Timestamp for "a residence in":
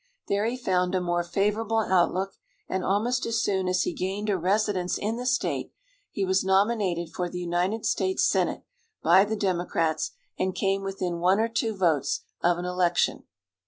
4.31-5.17